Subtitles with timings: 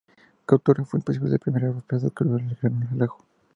[0.47, 3.19] Couture fue posiblemente el primer europeo que descubrió el gran lago.